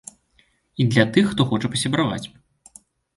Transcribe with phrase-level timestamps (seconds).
[0.79, 2.27] І для тых, хто хоча пасябраваць.